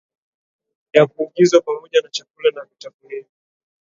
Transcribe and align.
ya 0.93 1.05
kuingizwa 1.07 1.61
pamoja 1.61 2.01
na 2.01 2.09
chakula 2.09 2.51
na 2.55 2.61
vitafunio 2.63 3.25